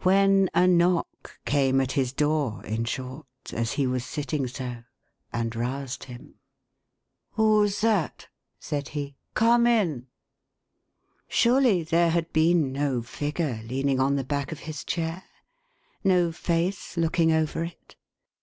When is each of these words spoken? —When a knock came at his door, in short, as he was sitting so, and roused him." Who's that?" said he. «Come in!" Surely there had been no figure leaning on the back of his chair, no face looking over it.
—When 0.00 0.50
a 0.52 0.66
knock 0.66 1.40
came 1.46 1.80
at 1.80 1.92
his 1.92 2.12
door, 2.12 2.62
in 2.66 2.84
short, 2.84 3.24
as 3.54 3.72
he 3.72 3.86
was 3.86 4.04
sitting 4.04 4.46
so, 4.46 4.84
and 5.32 5.56
roused 5.56 6.04
him." 6.04 6.34
Who's 7.36 7.80
that?" 7.80 8.28
said 8.60 8.88
he. 8.88 9.16
«Come 9.34 9.66
in!" 9.66 10.08
Surely 11.26 11.82
there 11.84 12.10
had 12.10 12.34
been 12.34 12.70
no 12.70 13.00
figure 13.00 13.62
leaning 13.64 13.98
on 13.98 14.16
the 14.16 14.24
back 14.24 14.52
of 14.52 14.58
his 14.68 14.84
chair, 14.84 15.22
no 16.04 16.32
face 16.32 16.98
looking 16.98 17.32
over 17.32 17.64
it. 17.64 17.96